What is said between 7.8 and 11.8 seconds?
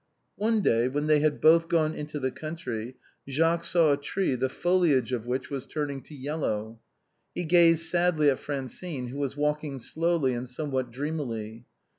sadly at Francine, who was walking slowly and somewhat dreamily.